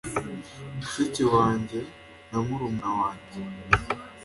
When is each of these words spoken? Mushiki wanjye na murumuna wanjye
Mushiki 0.77 1.23
wanjye 1.33 1.79
na 2.29 2.37
murumuna 2.45 2.89
wanjye 2.99 3.37